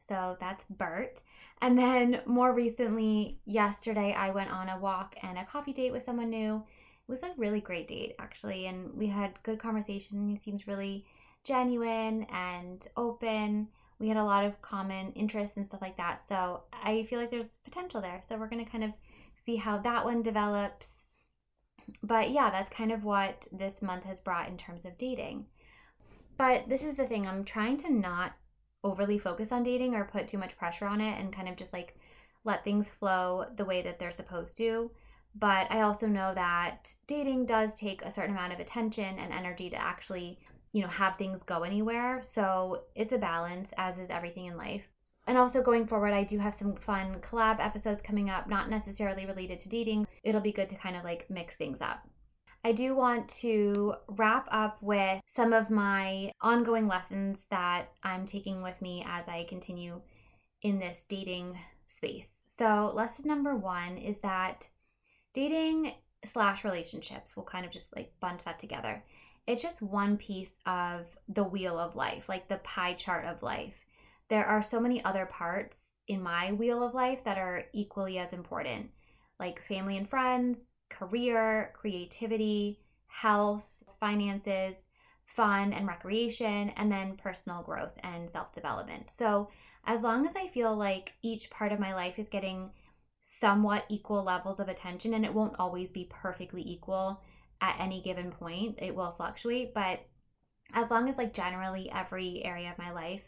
So 0.10 0.36
that's 0.40 0.66
Bert. 0.70 1.22
And 1.62 1.78
then 1.78 2.22
more 2.26 2.52
recently, 2.52 3.38
yesterday, 3.46 4.14
I 4.14 4.32
went 4.32 4.50
on 4.50 4.70
a 4.70 4.80
walk 4.80 5.16
and 5.22 5.38
a 5.38 5.46
coffee 5.46 5.74
date 5.74 5.92
with 5.92 6.04
someone 6.04 6.32
new. 6.32 6.56
It 6.58 7.12
was 7.12 7.24
a 7.24 7.32
really 7.38 7.62
great 7.62 7.88
date 7.88 8.16
actually 8.20 8.68
and 8.68 8.94
we 8.96 9.08
had 9.08 9.42
good 9.44 9.60
conversation. 9.60 10.28
He 10.30 10.38
seems 10.38 10.68
really 10.68 11.06
genuine 11.44 12.26
and 12.32 12.86
open. 12.98 13.68
We 14.00 14.08
had 14.08 14.18
a 14.18 14.24
lot 14.24 14.46
of 14.46 14.62
common 14.62 15.12
interests 15.14 15.58
and 15.58 15.68
stuff 15.68 15.82
like 15.82 15.98
that. 15.98 16.22
So 16.22 16.64
i 16.84 17.04
feel 17.10 17.20
like 17.20 17.32
there's 17.32 17.58
potential 17.64 18.02
there. 18.02 18.22
So 18.28 18.38
we're 18.38 18.50
going 18.50 18.64
to 18.64 18.72
kind 18.72 18.84
of 18.84 18.92
see 19.46 19.58
how 19.58 19.78
that 19.80 20.06
one 20.06 20.22
develops. 20.22 20.88
But 22.04 22.32
yeah 22.32 22.50
that's 22.52 22.70
kind 22.70 22.92
of 22.92 23.04
what 23.04 23.48
this 23.52 23.82
month 23.82 24.06
has 24.06 24.20
brought 24.20 24.48
in 24.48 24.58
terms 24.58 24.86
of 24.86 24.98
dating. 24.98 25.48
But 26.38 26.70
this 26.70 26.84
is 26.84 26.96
the 26.96 27.08
thing. 27.08 27.28
I'm 27.28 27.44
trying 27.44 27.78
to 27.78 27.92
not 27.92 28.34
overly 28.84 29.20
focus 29.20 29.52
on 29.52 29.64
dating 29.64 29.96
or 29.96 30.06
put 30.06 30.28
too 30.28 30.38
much 30.38 30.58
pressure 30.58 30.86
on 30.86 31.02
it 31.02 31.20
and 31.20 31.34
kind 31.34 31.50
of 31.50 31.56
just 31.56 31.74
like 31.74 31.98
let 32.46 32.64
things 32.64 32.88
flow 32.88 33.46
the 33.58 33.66
way 33.66 33.82
that 33.82 34.00
they're 34.00 34.12
supposed 34.12 34.56
to 34.58 34.92
But 35.36 35.72
I 35.72 35.82
also 35.82 36.08
know 36.08 36.34
that 36.34 36.94
dating 37.08 37.46
does 37.46 37.76
take 37.76 38.02
a 38.02 38.12
certain 38.12 38.32
amount 38.36 38.54
of 38.54 38.60
attention 38.60 39.20
and 39.20 39.32
energy 39.32 39.70
to 39.70 39.76
actually, 39.82 40.40
you 40.72 40.82
know, 40.82 40.88
have 40.88 41.18
things 41.18 41.44
go 41.44 41.64
anywhere. 41.64 42.22
So 42.24 42.84
it's 42.96 43.12
a 43.12 43.18
balance, 43.18 43.70
as 43.78 44.00
is 44.00 44.10
everything 44.10 44.46
in 44.46 44.58
life. 44.58 44.90
And 45.28 45.38
also 45.38 45.62
going 45.62 45.86
forward, 45.86 46.14
I 46.14 46.24
do 46.24 46.40
have 46.40 46.56
some 46.56 46.76
fun 46.76 47.18
collab 47.22 47.60
episodes 47.60 48.02
coming 48.02 48.30
up, 48.32 48.50
not 48.50 48.70
necessarily 48.70 49.26
related 49.28 49.60
to 49.60 49.70
dating. 49.70 50.08
It'll 50.24 50.42
be 50.42 50.52
good 50.52 50.70
to 50.70 50.76
kind 50.76 50.96
of 50.96 51.04
like 51.04 51.30
mix 51.30 51.56
things 51.56 51.82
up. 51.82 52.08
I 52.64 52.74
do 52.74 52.94
want 52.94 53.30
to 53.40 53.96
wrap 54.10 54.48
up 54.52 54.82
with 54.82 55.22
some 55.34 55.54
of 55.54 55.70
my 55.70 56.32
ongoing 56.42 56.88
lessons 56.88 57.46
that 57.50 57.94
I'm 58.04 58.26
taking 58.26 58.62
with 58.62 58.82
me 58.82 59.06
as 59.08 59.28
I 59.30 59.46
continue 59.48 60.02
in 60.62 60.78
this 60.78 61.06
dating 61.08 61.58
space. 61.88 62.28
So, 62.58 62.92
lesson 62.94 63.28
number 63.28 63.56
one 63.56 63.98
is 63.98 64.20
that 64.20 64.68
dating 65.34 65.94
slash 66.26 66.66
relationships, 66.66 67.36
we'll 67.36 67.46
kind 67.46 67.66
of 67.66 67.72
just 67.72 67.96
like 67.96 68.12
bunch 68.20 68.44
that 68.44 68.60
together. 68.60 69.04
It's 69.48 69.62
just 69.62 69.82
one 69.82 70.18
piece 70.18 70.52
of 70.66 71.06
the 71.30 71.46
wheel 71.46 71.80
of 71.80 71.96
life, 71.96 72.28
like 72.28 72.50
the 72.50 72.58
pie 72.58 72.94
chart 72.94 73.26
of 73.26 73.42
life. 73.42 73.76
There 74.28 74.46
are 74.46 74.62
so 74.62 74.82
many 74.82 75.04
other 75.06 75.26
parts 75.26 75.78
in 76.10 76.22
my 76.22 76.52
wheel 76.52 76.84
of 76.84 76.94
life 76.94 77.24
that 77.24 77.38
are 77.38 77.64
equally 77.74 78.18
as 78.18 78.34
important, 78.34 78.90
like 79.40 79.66
family 79.66 79.96
and 79.96 80.10
friends, 80.10 80.69
career, 80.90 81.72
creativity, 81.76 82.80
health, 83.08 83.64
finances, 84.00 84.76
fun 85.26 85.74
and 85.74 85.88
recreation, 85.88 86.70
and 86.70 86.92
then 86.92 87.16
personal 87.18 87.64
growth 87.64 87.94
and 88.04 88.30
self 88.30 88.54
development. 88.54 89.10
So, 89.10 89.50
as 89.86 90.02
long 90.02 90.28
as 90.28 90.36
I 90.36 90.48
feel 90.50 90.76
like 90.76 91.14
each 91.22 91.50
part 91.50 91.72
of 91.72 91.80
my 91.80 91.94
life 91.94 92.20
is 92.20 92.30
getting 92.30 92.72
somewhat 93.22 93.86
equal 93.90 94.24
levels 94.24 94.60
of 94.60 94.68
attention, 94.68 95.14
and 95.14 95.24
it 95.26 95.34
won't 95.34 95.56
always 95.60 95.92
be 95.92 96.10
perfectly 96.10 96.62
equal 96.66 97.22
at 97.62 97.80
any 97.80 98.02
given 98.02 98.32
point, 98.32 98.80
it 98.82 98.96
will 98.96 99.14
fluctuate. 99.18 99.74
But 99.74 100.02
as 100.74 100.90
long 100.92 101.10
as, 101.10 101.18
like, 101.18 101.34
generally 101.34 101.90
every 101.92 102.44
area 102.44 102.72
of 102.72 102.78
my 102.78 102.92
life 102.92 103.24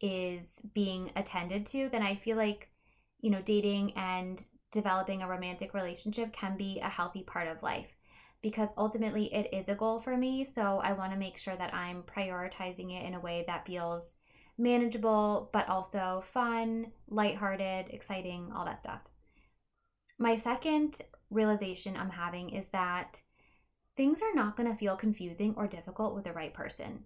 is 0.00 0.58
being 0.74 1.10
attended 1.16 1.66
to, 1.66 1.88
then 1.90 2.02
I 2.02 2.16
feel 2.16 2.36
like, 2.36 2.68
you 3.20 3.30
know, 3.30 3.42
dating 3.42 3.92
and 3.96 4.44
developing 4.72 5.22
a 5.22 5.28
romantic 5.28 5.74
relationship 5.74 6.32
can 6.32 6.56
be 6.56 6.80
a 6.80 6.88
healthy 6.88 7.22
part 7.22 7.46
of 7.46 7.62
life 7.62 7.94
because 8.42 8.70
ultimately 8.76 9.32
it 9.32 9.48
is 9.52 9.68
a 9.68 9.74
goal 9.74 10.00
for 10.00 10.16
me. 10.16 10.44
So 10.44 10.80
I 10.82 10.92
want 10.92 11.12
to 11.12 11.18
make 11.18 11.38
sure 11.38 11.54
that 11.54 11.72
I'm 11.72 12.02
prioritizing 12.02 12.92
it 12.92 13.06
in 13.06 13.14
a 13.14 13.20
way 13.20 13.44
that 13.46 13.66
feels 13.66 14.14
manageable, 14.58 15.48
but 15.52 15.68
also 15.68 16.24
fun, 16.32 16.88
lighthearted, 17.08 17.86
exciting, 17.90 18.50
all 18.54 18.64
that 18.64 18.80
stuff. 18.80 19.00
My 20.18 20.36
second 20.36 21.00
realization 21.30 21.96
I'm 21.96 22.10
having 22.10 22.50
is 22.50 22.68
that 22.68 23.20
things 23.96 24.20
are 24.20 24.34
not 24.34 24.56
going 24.56 24.68
to 24.68 24.76
feel 24.76 24.96
confusing 24.96 25.54
or 25.56 25.66
difficult 25.66 26.14
with 26.14 26.24
the 26.24 26.32
right 26.32 26.52
person. 26.52 27.04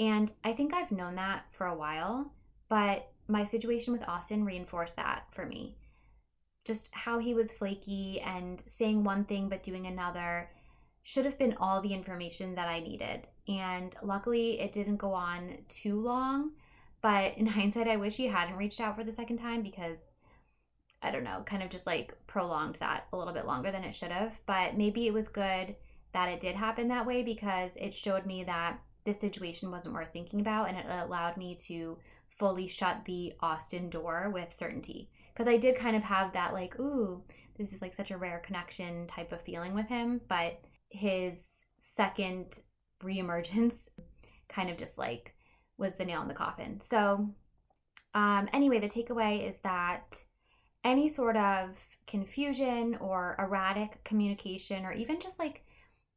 And 0.00 0.32
I 0.42 0.52
think 0.52 0.74
I've 0.74 0.90
known 0.90 1.14
that 1.14 1.44
for 1.52 1.66
a 1.66 1.76
while, 1.76 2.32
but 2.68 3.10
my 3.28 3.44
situation 3.44 3.92
with 3.92 4.08
Austin 4.08 4.44
reinforced 4.44 4.96
that 4.96 5.26
for 5.30 5.46
me 5.46 5.76
just 6.64 6.88
how 6.92 7.18
he 7.18 7.34
was 7.34 7.50
flaky 7.50 8.20
and 8.20 8.62
saying 8.66 9.02
one 9.02 9.24
thing 9.24 9.48
but 9.48 9.62
doing 9.62 9.86
another 9.86 10.48
should 11.02 11.24
have 11.24 11.38
been 11.38 11.56
all 11.58 11.80
the 11.80 11.92
information 11.92 12.54
that 12.54 12.68
I 12.68 12.80
needed. 12.80 13.26
And 13.48 13.94
luckily, 14.02 14.60
it 14.60 14.72
didn't 14.72 14.98
go 14.98 15.12
on 15.12 15.58
too 15.68 16.00
long. 16.00 16.52
But 17.00 17.36
in 17.36 17.46
hindsight, 17.58 17.88
I 17.88 17.96
wish 17.96 18.16
he 18.16 18.26
hadn't 18.26 18.56
reached 18.56 18.80
out 18.80 18.96
for 18.96 19.04
the 19.04 19.12
second 19.12 19.38
time 19.38 19.62
because 19.62 20.12
I 21.02 21.10
don't 21.10 21.24
know, 21.24 21.42
kind 21.44 21.64
of 21.64 21.70
just 21.70 21.86
like 21.86 22.14
prolonged 22.28 22.76
that 22.76 23.08
a 23.12 23.16
little 23.16 23.34
bit 23.34 23.46
longer 23.46 23.72
than 23.72 23.82
it 23.82 23.94
should 23.94 24.12
have. 24.12 24.32
But 24.46 24.76
maybe 24.76 25.08
it 25.08 25.12
was 25.12 25.26
good 25.26 25.74
that 26.12 26.28
it 26.28 26.40
did 26.40 26.54
happen 26.54 26.88
that 26.88 27.06
way 27.06 27.22
because 27.24 27.72
it 27.76 27.94
showed 27.94 28.24
me 28.24 28.44
that 28.44 28.78
this 29.04 29.20
situation 29.20 29.72
wasn't 29.72 29.94
worth 29.94 30.12
thinking 30.12 30.40
about 30.40 30.68
and 30.68 30.78
it 30.78 30.86
allowed 30.88 31.36
me 31.36 31.56
to 31.66 31.98
fully 32.38 32.68
shut 32.68 33.04
the 33.04 33.32
Austin 33.40 33.90
door 33.90 34.30
with 34.32 34.56
certainty 34.56 35.10
because 35.32 35.48
I 35.48 35.56
did 35.56 35.78
kind 35.78 35.96
of 35.96 36.02
have 36.02 36.32
that 36.32 36.52
like, 36.52 36.78
ooh, 36.78 37.22
this 37.56 37.72
is 37.72 37.80
like 37.80 37.94
such 37.94 38.10
a 38.10 38.16
rare 38.16 38.42
connection 38.44 39.06
type 39.06 39.32
of 39.32 39.42
feeling 39.42 39.74
with 39.74 39.86
him. 39.86 40.20
But 40.28 40.60
his 40.90 41.48
second 41.78 42.60
reemergence 43.02 43.88
kind 44.48 44.70
of 44.70 44.76
just 44.76 44.98
like 44.98 45.34
was 45.78 45.94
the 45.94 46.04
nail 46.04 46.22
in 46.22 46.28
the 46.28 46.34
coffin. 46.34 46.80
So, 46.80 47.28
um, 48.14 48.48
anyway, 48.52 48.78
the 48.78 48.88
takeaway 48.88 49.48
is 49.48 49.56
that 49.62 50.16
any 50.84 51.08
sort 51.08 51.36
of 51.36 51.70
confusion 52.06 52.96
or 53.00 53.36
erratic 53.38 54.02
communication, 54.04 54.84
or 54.84 54.92
even 54.92 55.20
just 55.20 55.38
like 55.38 55.64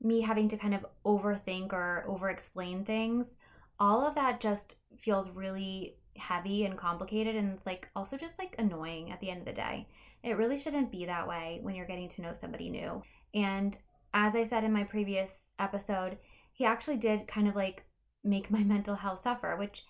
me 0.02 0.22
having 0.22 0.50
to 0.50 0.58
kind 0.58 0.74
of 0.74 0.86
overthink 1.06 1.72
or 1.72 2.04
over 2.08 2.30
explain 2.30 2.84
things, 2.84 3.36
all 3.80 4.06
of 4.06 4.16
that 4.16 4.40
just 4.40 4.76
feels 4.98 5.30
really 5.30 5.96
heavy 6.18 6.66
and 6.66 6.78
complicated 6.78 7.36
and 7.36 7.54
it's 7.54 7.66
like 7.66 7.90
also 7.96 8.18
just 8.18 8.38
like 8.40 8.56
annoying 8.58 9.12
at 9.12 9.20
the 9.20 9.30
end 9.30 9.40
of 9.40 9.46
the 9.46 9.54
day. 9.54 9.88
It 10.24 10.38
really 10.38 10.60
shouldn't 10.60 10.92
be 10.92 11.06
that 11.06 11.28
way 11.28 11.60
when 11.62 11.76
you're 11.76 11.86
getting 11.86 12.10
to 12.10 12.22
know 12.22 12.34
somebody 12.34 12.70
new. 12.70 13.02
And 13.34 13.78
as 14.14 14.36
I 14.36 14.46
said 14.46 14.64
in 14.64 14.74
my 14.74 14.84
previous 14.84 15.50
episode, 15.60 16.18
he 16.54 16.66
actually 16.66 16.98
did 16.98 17.28
kind 17.28 17.48
of 17.48 17.56
like 17.56 17.86
make 18.24 18.50
my 18.50 18.64
mental 18.64 18.96
health 18.96 19.22
suffer, 19.22 19.56
which 19.58 19.84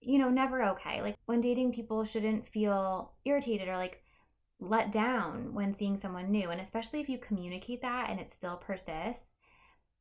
you 0.00 0.18
know, 0.18 0.30
never 0.30 0.62
okay. 0.62 1.02
Like 1.02 1.16
when 1.26 1.40
dating 1.40 1.72
people 1.72 2.04
shouldn't 2.04 2.48
feel 2.48 3.12
irritated 3.24 3.68
or 3.68 3.76
like 3.76 4.02
let 4.60 4.92
down 4.92 5.54
when 5.54 5.74
seeing 5.74 5.96
someone 5.96 6.30
new. 6.30 6.50
And 6.50 6.60
especially 6.60 7.00
if 7.00 7.08
you 7.08 7.18
communicate 7.18 7.82
that 7.82 8.10
and 8.10 8.20
it 8.20 8.32
still 8.32 8.56
persists, 8.56 9.34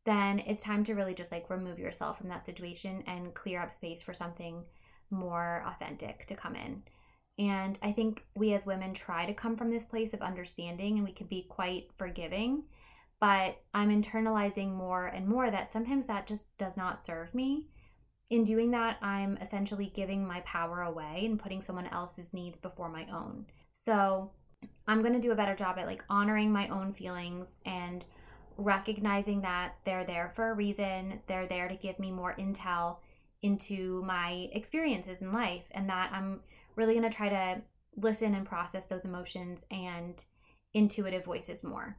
then 0.05 0.39
it's 0.39 0.63
time 0.63 0.83
to 0.85 0.93
really 0.93 1.13
just 1.13 1.31
like 1.31 1.49
remove 1.49 1.79
yourself 1.79 2.17
from 2.17 2.29
that 2.29 2.45
situation 2.45 3.03
and 3.07 3.33
clear 3.33 3.61
up 3.61 3.73
space 3.73 4.01
for 4.01 4.13
something 4.13 4.63
more 5.09 5.63
authentic 5.67 6.25
to 6.27 6.35
come 6.35 6.55
in. 6.55 6.83
And 7.39 7.77
I 7.83 7.91
think 7.91 8.25
we 8.35 8.53
as 8.53 8.65
women 8.65 8.93
try 8.93 9.25
to 9.25 9.33
come 9.33 9.55
from 9.55 9.69
this 9.69 9.85
place 9.85 10.13
of 10.13 10.21
understanding 10.21 10.97
and 10.97 11.05
we 11.05 11.13
can 11.13 11.27
be 11.27 11.45
quite 11.49 11.91
forgiving. 11.97 12.63
But 13.19 13.61
I'm 13.73 13.89
internalizing 13.89 14.73
more 14.73 15.05
and 15.07 15.27
more 15.27 15.49
that 15.49 15.71
sometimes 15.71 16.07
that 16.07 16.27
just 16.27 16.45
does 16.57 16.77
not 16.77 17.03
serve 17.05 17.33
me. 17.33 17.65
In 18.29 18.43
doing 18.43 18.71
that, 18.71 18.97
I'm 19.01 19.37
essentially 19.37 19.91
giving 19.95 20.27
my 20.27 20.41
power 20.41 20.81
away 20.81 21.23
and 21.25 21.39
putting 21.39 21.61
someone 21.61 21.87
else's 21.87 22.33
needs 22.33 22.57
before 22.57 22.89
my 22.89 23.07
own. 23.11 23.45
So 23.73 24.31
I'm 24.87 25.01
going 25.01 25.13
to 25.13 25.19
do 25.19 25.31
a 25.31 25.35
better 25.35 25.55
job 25.55 25.77
at 25.77 25.85
like 25.85 26.03
honoring 26.09 26.51
my 26.51 26.67
own 26.67 26.93
feelings 26.93 27.47
and 27.65 28.03
recognizing 28.57 29.41
that 29.41 29.75
they're 29.85 30.05
there 30.05 30.31
for 30.35 30.51
a 30.51 30.55
reason. 30.55 31.21
They're 31.27 31.47
there 31.47 31.67
to 31.67 31.75
give 31.75 31.99
me 31.99 32.11
more 32.11 32.35
intel 32.37 32.97
into 33.41 34.03
my 34.03 34.49
experiences 34.51 35.21
in 35.21 35.31
life 35.31 35.63
and 35.71 35.89
that 35.89 36.11
I'm 36.13 36.41
really 36.75 36.93
going 36.93 37.09
to 37.09 37.15
try 37.15 37.29
to 37.29 37.61
listen 37.95 38.35
and 38.35 38.45
process 38.45 38.87
those 38.87 39.05
emotions 39.05 39.63
and 39.71 40.23
intuitive 40.73 41.25
voices 41.25 41.63
more. 41.63 41.97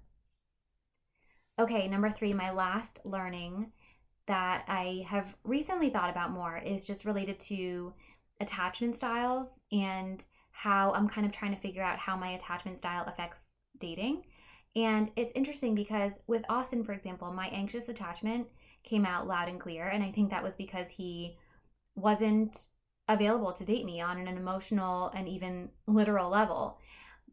Okay, 1.58 1.88
number 1.88 2.10
three, 2.10 2.32
my 2.32 2.50
last 2.52 3.00
learning 3.04 3.72
that 4.26 4.64
I 4.68 5.04
have 5.08 5.34
recently 5.42 5.90
thought 5.90 6.10
about 6.10 6.30
more 6.30 6.58
is 6.58 6.84
just 6.84 7.04
related 7.04 7.40
to 7.40 7.92
attachment 8.40 8.96
styles 8.96 9.48
and 9.72 10.24
how 10.52 10.92
I'm 10.92 11.08
kind 11.08 11.26
of 11.26 11.32
trying 11.32 11.54
to 11.54 11.60
figure 11.60 11.82
out 11.82 11.98
how 11.98 12.16
my 12.16 12.30
attachment 12.30 12.78
style 12.78 13.04
affects 13.06 13.40
dating. 13.78 14.24
And 14.76 15.10
it's 15.16 15.32
interesting 15.34 15.74
because 15.74 16.12
with 16.26 16.44
Austin, 16.48 16.84
for 16.84 16.92
example, 16.92 17.32
my 17.32 17.48
anxious 17.48 17.88
attachment 17.88 18.46
came 18.84 19.04
out 19.04 19.26
loud 19.26 19.48
and 19.48 19.60
clear. 19.60 19.86
And 19.86 20.02
I 20.02 20.10
think 20.10 20.30
that 20.30 20.42
was 20.42 20.56
because 20.56 20.88
he 20.88 21.36
wasn't 21.94 22.68
available 23.08 23.52
to 23.52 23.64
date 23.64 23.84
me 23.84 24.00
on 24.00 24.18
an 24.18 24.28
emotional 24.28 25.10
and 25.14 25.28
even 25.28 25.70
literal 25.86 26.30
level. 26.30 26.78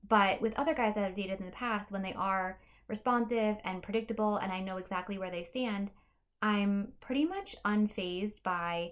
But 0.07 0.41
with 0.41 0.57
other 0.57 0.73
guys 0.73 0.95
that 0.95 1.03
I've 1.03 1.13
dated 1.13 1.39
in 1.39 1.45
the 1.45 1.51
past, 1.51 1.91
when 1.91 2.01
they 2.01 2.13
are 2.13 2.59
responsive 2.87 3.57
and 3.63 3.81
predictable 3.81 4.37
and 4.37 4.51
I 4.51 4.61
know 4.61 4.77
exactly 4.77 5.17
where 5.17 5.31
they 5.31 5.43
stand, 5.43 5.91
I'm 6.41 6.93
pretty 7.01 7.25
much 7.25 7.55
unfazed 7.65 8.43
by 8.43 8.91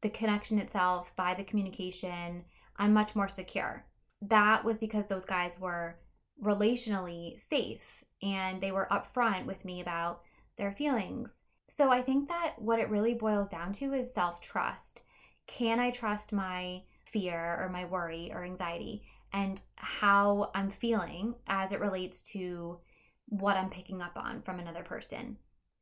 the 0.00 0.08
connection 0.08 0.58
itself, 0.58 1.12
by 1.16 1.34
the 1.34 1.44
communication. 1.44 2.44
I'm 2.76 2.92
much 2.92 3.14
more 3.14 3.28
secure. 3.28 3.84
That 4.22 4.64
was 4.64 4.78
because 4.78 5.06
those 5.06 5.24
guys 5.24 5.58
were 5.60 5.96
relationally 6.42 7.38
safe 7.40 8.04
and 8.22 8.60
they 8.60 8.72
were 8.72 8.88
upfront 8.90 9.46
with 9.46 9.64
me 9.64 9.80
about 9.80 10.22
their 10.56 10.72
feelings 10.72 11.30
so 11.74 11.90
I 11.90 12.02
think 12.02 12.28
that 12.28 12.52
what 12.58 12.78
it 12.80 12.90
really 12.90 13.14
boils 13.14 13.48
down 13.48 13.72
to 13.74 13.94
is 13.94 14.12
self 14.12 14.42
trust. 14.42 15.00
Can 15.46 15.80
I 15.80 15.90
trust 15.90 16.30
my 16.30 16.82
fear 17.06 17.58
or 17.58 17.70
my 17.70 17.86
worry 17.86 18.30
or 18.30 18.44
anxiety 18.44 19.04
and 19.32 19.58
how 19.76 20.50
I'm 20.54 20.70
feeling 20.70 21.34
as 21.46 21.72
it 21.72 21.80
relates 21.80 22.20
to 22.32 22.78
what 23.30 23.56
I'm 23.56 23.70
picking 23.70 24.02
up 24.02 24.18
on 24.18 24.42
from 24.42 24.60
another 24.60 24.82
person? 24.82 25.38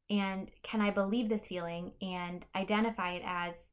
And 0.08 0.52
can 0.62 0.80
I 0.80 0.90
believe 0.90 1.28
this 1.28 1.42
feeling 1.42 1.90
and 2.00 2.46
identify 2.54 3.14
it 3.14 3.22
as 3.26 3.72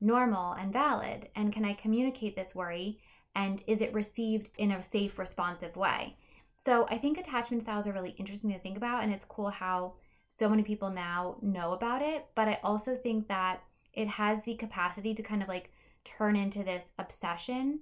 normal 0.00 0.52
and 0.52 0.72
valid? 0.72 1.30
And 1.34 1.52
can 1.52 1.64
I 1.64 1.72
communicate 1.72 2.36
this 2.36 2.54
worry? 2.54 3.00
And 3.34 3.60
is 3.66 3.80
it 3.80 3.92
received 3.92 4.50
in 4.56 4.70
a 4.70 4.84
safe, 4.84 5.18
responsive 5.18 5.74
way? 5.74 6.16
So 6.56 6.86
I 6.90 6.98
think 6.98 7.18
attachment 7.18 7.62
styles 7.64 7.88
are 7.88 7.92
really 7.92 8.14
interesting 8.18 8.52
to 8.52 8.58
think 8.60 8.76
about, 8.76 9.02
and 9.02 9.12
it's 9.12 9.24
cool 9.24 9.50
how 9.50 9.94
so 10.38 10.48
many 10.48 10.62
people 10.62 10.90
now 10.90 11.36
know 11.42 11.72
about 11.72 12.02
it. 12.02 12.26
But 12.34 12.48
I 12.48 12.60
also 12.62 12.96
think 12.96 13.28
that 13.28 13.62
it 13.92 14.08
has 14.08 14.42
the 14.42 14.54
capacity 14.54 15.14
to 15.14 15.22
kind 15.22 15.42
of 15.42 15.48
like 15.48 15.70
turn 16.04 16.36
into 16.36 16.62
this 16.62 16.84
obsession 16.98 17.80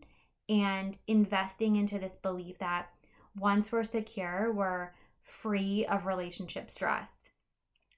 and 0.49 0.97
investing 1.09 1.77
into 1.77 1.99
this 1.99 2.17
belief 2.23 2.59
that 2.59 2.91
once 3.39 3.73
we're 3.73 3.85
secure, 3.85 4.53
we're 4.53 4.91
free 5.23 5.85
of 5.87 6.07
relationship 6.07 6.71
stress. 6.71 7.11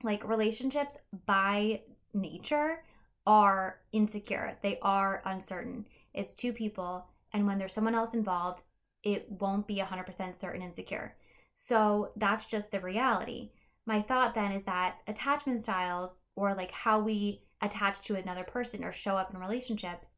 Like 0.02 0.26
relationships 0.28 0.96
by 1.26 1.82
nature 2.14 2.82
are 3.26 3.80
insecure, 3.92 4.56
they 4.62 4.78
are 4.82 5.22
uncertain. 5.24 5.86
It's 6.14 6.34
two 6.34 6.52
people, 6.52 7.06
and 7.32 7.46
when 7.46 7.58
there's 7.58 7.72
someone 7.72 7.94
else 7.94 8.14
involved, 8.14 8.62
it 9.02 9.30
won't 9.30 9.66
be 9.66 9.76
100% 9.76 10.36
certain 10.36 10.62
and 10.62 10.74
secure. 10.74 11.14
So 11.54 12.12
that's 12.16 12.44
just 12.44 12.70
the 12.70 12.80
reality. 12.80 13.50
My 13.86 14.02
thought 14.02 14.34
then 14.34 14.52
is 14.52 14.64
that 14.64 14.98
attachment 15.06 15.62
styles, 15.62 16.10
or 16.34 16.54
like 16.54 16.72
how 16.72 17.00
we 17.00 17.42
attach 17.62 18.00
to 18.06 18.16
another 18.16 18.44
person 18.44 18.84
or 18.84 18.92
show 18.92 19.16
up 19.16 19.32
in 19.32 19.40
relationships, 19.40 20.08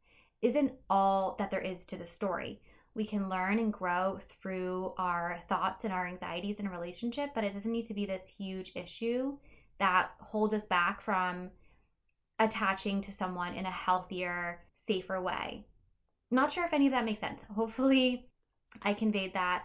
isn't 0.42 0.72
all 0.88 1.36
that 1.38 1.50
there 1.50 1.60
is 1.60 1.84
to 1.86 1.96
the 1.96 2.06
story. 2.06 2.60
We 2.94 3.04
can 3.04 3.28
learn 3.28 3.58
and 3.58 3.72
grow 3.72 4.18
through 4.40 4.94
our 4.98 5.38
thoughts 5.48 5.84
and 5.84 5.92
our 5.92 6.06
anxieties 6.06 6.58
in 6.58 6.66
a 6.66 6.70
relationship, 6.70 7.30
but 7.34 7.44
it 7.44 7.54
doesn't 7.54 7.70
need 7.70 7.86
to 7.86 7.94
be 7.94 8.06
this 8.06 8.26
huge 8.26 8.72
issue 8.74 9.36
that 9.78 10.10
holds 10.18 10.54
us 10.54 10.64
back 10.64 11.00
from 11.00 11.50
attaching 12.38 13.00
to 13.02 13.12
someone 13.12 13.54
in 13.54 13.66
a 13.66 13.70
healthier, 13.70 14.60
safer 14.74 15.20
way. 15.20 15.66
Not 16.30 16.52
sure 16.52 16.64
if 16.64 16.72
any 16.72 16.86
of 16.86 16.92
that 16.92 17.04
makes 17.04 17.20
sense. 17.20 17.42
Hopefully, 17.54 18.28
I 18.82 18.94
conveyed 18.94 19.34
that 19.34 19.64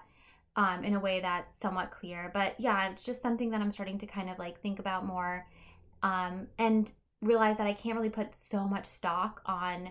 um, 0.56 0.84
in 0.84 0.96
a 0.96 1.00
way 1.00 1.20
that's 1.20 1.60
somewhat 1.60 1.92
clear. 1.92 2.32
But 2.34 2.60
yeah, 2.60 2.90
it's 2.90 3.04
just 3.04 3.22
something 3.22 3.50
that 3.52 3.62
I'm 3.62 3.72
starting 3.72 3.98
to 4.00 4.06
kind 4.06 4.30
of 4.30 4.38
like 4.40 4.62
think 4.62 4.80
about 4.80 5.06
more 5.06 5.48
um, 6.04 6.48
and 6.60 6.92
realize 7.22 7.58
that 7.58 7.68
I 7.68 7.74
can't 7.74 7.96
really 7.96 8.10
put 8.10 8.36
so 8.36 8.66
much 8.66 8.86
stock 8.86 9.42
on 9.46 9.90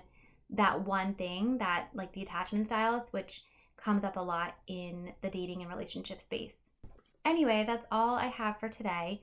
that 0.51 0.85
one 0.85 1.15
thing 1.15 1.59
that 1.59 1.89
like 1.95 2.13
the 2.13 2.23
attachment 2.23 2.67
styles, 2.67 3.05
which 3.11 3.43
comes 3.77 4.05
up 4.05 4.17
a 4.17 4.21
lot 4.21 4.55
in 4.67 5.13
the 5.23 5.31
dating 5.31 5.63
and 5.63 5.71
relationship 5.71 6.21
space. 6.21 6.57
Anyway, 7.25 7.65
that's 7.67 7.87
all 7.91 8.15
I 8.15 8.27
have 8.27 8.59
for 8.59 8.69
today. 8.69 9.23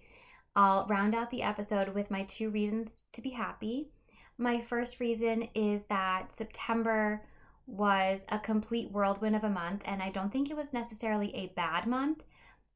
I'll 0.55 0.87
round 0.87 1.13
out 1.13 1.29
the 1.29 1.43
episode 1.43 1.89
with 1.89 2.11
my 2.11 2.23
two 2.23 2.49
reasons 2.49 3.03
to 3.13 3.21
be 3.21 3.29
happy. 3.29 3.89
My 4.37 4.59
first 4.61 4.99
reason 4.99 5.47
is 5.53 5.83
that 5.89 6.35
September 6.35 7.21
was 7.69 8.19
a 8.29 8.39
complete 8.39 8.91
whirlwind 8.91 9.35
of 9.35 9.43
a 9.43 9.49
month, 9.49 9.81
and 9.85 10.01
I 10.01 10.09
don't 10.09 10.31
think 10.31 10.49
it 10.49 10.57
was 10.57 10.73
necessarily 10.73 11.33
a 11.35 11.53
bad 11.55 11.85
month. 11.87 12.23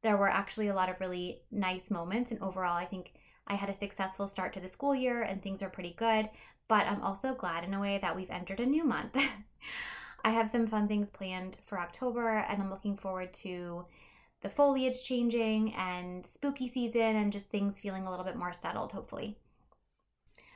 There 0.02 0.16
were 0.16 0.30
actually 0.30 0.68
a 0.68 0.74
lot 0.74 0.88
of 0.88 1.00
really 1.00 1.42
nice 1.50 1.90
moments, 1.90 2.30
and 2.30 2.40
overall, 2.40 2.76
I 2.76 2.84
think 2.84 3.12
I 3.46 3.54
had 3.54 3.68
a 3.68 3.74
successful 3.74 4.28
start 4.28 4.52
to 4.54 4.60
the 4.60 4.68
school 4.68 4.94
year 4.94 5.22
and 5.22 5.42
things 5.42 5.62
are 5.62 5.68
pretty 5.68 5.94
good. 5.98 6.28
But 6.68 6.86
I'm 6.86 7.02
also 7.02 7.34
glad 7.34 7.64
in 7.64 7.74
a 7.74 7.80
way 7.80 7.98
that 8.00 8.16
we've 8.16 8.30
entered 8.30 8.60
a 8.60 8.66
new 8.66 8.84
month. 8.84 9.16
I 10.24 10.30
have 10.30 10.50
some 10.50 10.66
fun 10.66 10.88
things 10.88 11.10
planned 11.10 11.58
for 11.66 11.78
October, 11.78 12.38
and 12.48 12.62
I'm 12.62 12.70
looking 12.70 12.96
forward 12.96 13.34
to 13.42 13.84
the 14.40 14.48
foliage 14.48 15.04
changing 15.04 15.74
and 15.74 16.24
spooky 16.24 16.68
season 16.68 17.16
and 17.16 17.32
just 17.32 17.46
things 17.46 17.78
feeling 17.78 18.06
a 18.06 18.10
little 18.10 18.24
bit 18.24 18.36
more 18.36 18.54
settled, 18.54 18.92
hopefully. 18.92 19.36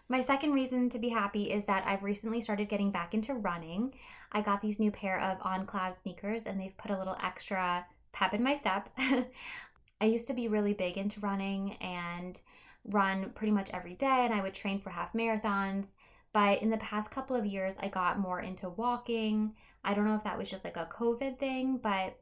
My 0.09 0.25
second 0.25 0.53
reason 0.53 0.89
to 0.91 0.99
be 0.99 1.11
happy 1.11 1.51
is 1.51 1.67
that 1.67 1.85
I've 1.87 2.03
recently 2.03 2.41
started 2.41 2.71
getting 2.71 2.91
back 2.91 3.13
into 3.13 3.35
running. 3.35 3.93
I 4.33 4.43
got 4.43 4.61
these 4.61 4.79
new 4.79 4.91
pair 4.91 5.21
of 5.21 5.39
Cloud 5.67 5.97
sneakers 6.03 6.43
and 6.45 6.61
they've 6.61 6.77
put 6.77 6.91
a 6.91 6.99
little 6.99 7.17
extra 7.23 7.87
pep 8.13 8.35
in 8.35 8.43
my 8.43 8.57
step. 8.57 8.91
I 10.01 10.05
used 10.05 10.27
to 10.29 10.35
be 10.35 10.49
really 10.49 10.75
big 10.75 10.97
into 10.97 11.21
running 11.21 11.75
and 11.75 12.41
run 12.85 13.31
pretty 13.35 13.53
much 13.53 13.71
every 13.71 13.95
day 13.95 14.25
and 14.25 14.35
I 14.35 14.43
would 14.43 14.55
train 14.55 14.81
for 14.81 14.91
half 14.91 15.13
marathons. 15.13 15.95
But 16.33 16.63
in 16.63 16.71
the 16.71 16.77
past 16.79 17.11
couple 17.11 17.37
of 17.37 17.47
years, 17.47 17.75
I 17.81 17.89
got 17.89 18.19
more 18.19 18.41
into 18.41 18.69
walking. 18.69 19.55
I 19.85 19.95
don't 19.95 20.07
know 20.07 20.15
if 20.15 20.25
that 20.25 20.39
was 20.39 20.51
just 20.51 20.65
like 20.65 20.77
a 20.77 20.89
COVID 20.93 21.39
thing, 21.39 21.79
but 21.79 22.19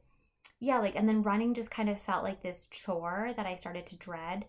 yeah, 0.59 0.79
like, 0.79 0.95
and 0.95 1.07
then 1.07 1.21
running 1.21 1.53
just 1.53 1.69
kind 1.69 1.89
of 1.89 2.01
felt 2.01 2.23
like 2.23 2.41
this 2.41 2.67
chore 2.71 3.33
that 3.35 3.45
I 3.45 3.55
started 3.55 3.85
to 3.87 3.95
dread. 3.97 4.45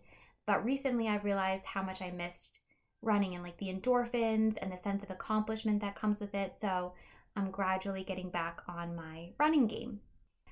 But 0.46 0.64
recently, 0.64 1.08
I've 1.08 1.24
realized 1.24 1.66
how 1.66 1.82
much 1.82 2.00
I 2.00 2.10
missed 2.10 2.60
running 3.02 3.34
and 3.34 3.44
like 3.44 3.58
the 3.58 3.72
endorphins 3.72 4.56
and 4.60 4.72
the 4.72 4.78
sense 4.78 5.02
of 5.02 5.10
accomplishment 5.10 5.80
that 5.80 5.94
comes 5.94 6.20
with 6.20 6.34
it. 6.34 6.56
So 6.56 6.94
I'm 7.38 7.52
gradually 7.52 8.02
getting 8.02 8.30
back 8.30 8.62
on 8.66 8.96
my 8.96 9.30
running 9.38 9.68
game. 9.68 10.00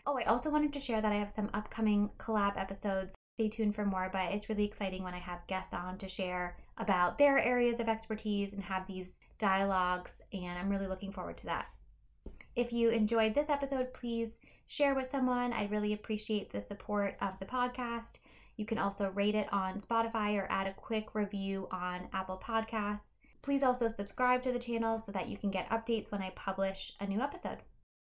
Oh, 0.07 0.17
I 0.17 0.23
also 0.23 0.51
wanted 0.51 0.73
to 0.73 0.81
share 0.81 1.01
that 1.01 1.11
I 1.11 1.17
have 1.17 1.33
some 1.33 1.51
upcoming 1.53 2.11
collab 2.17 2.57
episodes. 2.57 3.13
Stay 3.35 3.49
tuned 3.49 3.75
for 3.75 3.85
more, 3.85 4.09
but 4.13 4.33
it's 4.33 4.49
really 4.49 4.65
exciting 4.65 5.03
when 5.03 5.13
I 5.13 5.19
have 5.19 5.47
guests 5.49 5.75
on 5.75 5.99
to 5.99 6.09
share 6.09 6.57
about 6.79 7.19
their 7.19 7.39
areas 7.39 7.81
of 7.81 7.89
expertise 7.89 8.53
and 8.53 8.63
have 8.63 8.87
these 8.87 9.19
dialogues, 9.41 10.13
and 10.33 10.57
I'm 10.57 10.71
really 10.71 10.87
looking 10.87 11.11
forward 11.11 11.37
to 11.39 11.47
that. 11.47 11.67
If 12.55 12.73
you 12.73 12.91
enjoyed 12.91 13.35
this 13.35 13.51
episode, 13.51 13.93
please 13.93 14.39
share 14.69 14.95
with 14.95 15.11
someone. 15.11 15.53
I'd 15.53 15.73
really 15.73 15.93
appreciate 15.93 16.53
the 16.53 16.61
support 16.61 17.17
of 17.21 17.33
the 17.41 17.47
podcast. 17.47 18.21
You 18.57 18.65
can 18.65 18.79
also 18.79 19.11
rate 19.11 19.35
it 19.35 19.53
on 19.53 19.81
Spotify 19.81 20.41
or 20.41 20.47
add 20.51 20.69
a 20.69 20.73
quick 20.73 21.17
review 21.17 21.67
on 21.73 22.09
Apple 22.13 22.41
Podcasts. 22.43 23.16
Please 23.47 23.63
also 23.63 23.87
subscribe 23.87 24.43
to 24.43 24.51
the 24.51 24.59
channel 24.59 24.99
so 24.99 25.13
that 25.13 25.29
you 25.29 25.37
can 25.37 25.53
get 25.53 25.71
updates 25.71 26.11
when 26.11 26.21
I 26.21 26.31
publish 26.31 26.93
a 26.99 27.07
new 27.07 27.21
episode. 27.21 27.59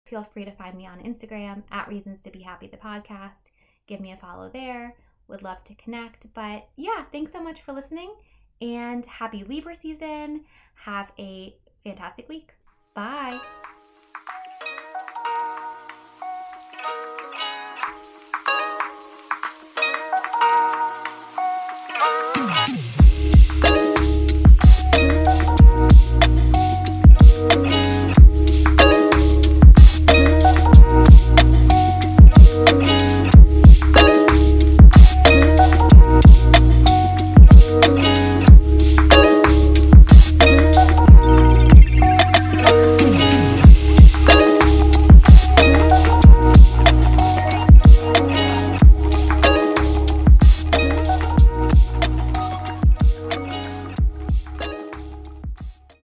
Feel 0.07 0.23
free 0.23 0.43
to 0.43 0.51
find 0.51 0.75
me 0.75 0.87
on 0.87 1.03
Instagram 1.03 1.61
at 1.69 1.87
Reasons 1.87 2.23
to 2.23 2.31
Be 2.31 2.41
Happy 2.41 2.65
the 2.65 2.77
podcast. 2.77 3.51
Give 3.85 3.99
me 3.99 4.11
a 4.11 4.17
follow 4.17 4.49
there. 4.49 4.95
Would 5.27 5.43
love 5.43 5.63
to 5.65 5.75
connect. 5.75 6.33
But 6.33 6.67
yeah, 6.77 7.03
thanks 7.11 7.31
so 7.31 7.43
much 7.43 7.61
for 7.61 7.73
listening 7.73 8.15
and 8.59 9.05
happy 9.05 9.43
Libra 9.43 9.75
season. 9.75 10.45
Have 10.73 11.11
a 11.19 11.55
fantastic 11.83 12.27
week. 12.27 12.51
Bye. 12.95 13.39